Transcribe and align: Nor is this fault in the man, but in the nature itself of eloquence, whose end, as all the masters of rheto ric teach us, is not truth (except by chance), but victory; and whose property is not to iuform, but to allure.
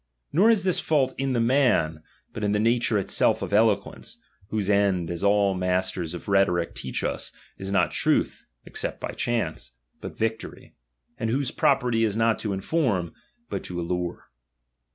Nor 0.33 0.49
is 0.49 0.63
this 0.63 0.79
fault 0.79 1.13
in 1.19 1.33
the 1.33 1.39
man, 1.39 2.01
but 2.33 2.43
in 2.43 2.53
the 2.53 2.59
nature 2.59 2.97
itself 2.97 3.43
of 3.43 3.53
eloquence, 3.53 4.17
whose 4.47 4.67
end, 4.67 5.11
as 5.11 5.23
all 5.23 5.53
the 5.53 5.59
masters 5.59 6.15
of 6.15 6.25
rheto 6.25 6.55
ric 6.55 6.73
teach 6.73 7.03
us, 7.03 7.31
is 7.59 7.71
not 7.71 7.91
truth 7.91 8.47
(except 8.65 8.99
by 8.99 9.11
chance), 9.11 9.73
but 9.99 10.17
victory; 10.17 10.73
and 11.19 11.29
whose 11.29 11.51
property 11.51 12.03
is 12.03 12.17
not 12.17 12.39
to 12.39 12.49
iuform, 12.49 13.13
but 13.47 13.61
to 13.65 13.79
allure. 13.79 14.31